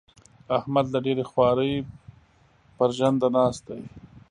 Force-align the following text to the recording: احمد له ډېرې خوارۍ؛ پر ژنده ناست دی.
احمد 0.57 0.85
له 0.93 0.99
ډېرې 1.05 1.23
خوارۍ؛ 1.31 1.73
پر 2.77 2.89
ژنده 2.97 3.27
ناست 3.35 3.61
دی. 3.69 3.81